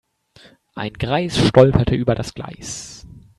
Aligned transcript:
Ein 0.73 0.93
Greis 0.93 1.37
stolperte 1.47 1.93
über 1.93 2.15
das 2.15 2.33
Gleis. 2.33 3.05